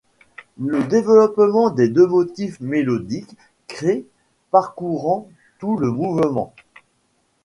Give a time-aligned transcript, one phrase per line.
[0.57, 4.07] Le développement des deux motifs mélodiques crée
[4.49, 5.27] parcourant
[5.59, 6.55] tout le mouvement.